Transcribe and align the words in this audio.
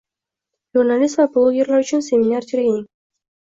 Jurnalist 0.77 1.19
va 1.21 1.27
blogerlar 1.35 1.85
uchun 1.87 2.05
seminar-treningng 2.09 2.83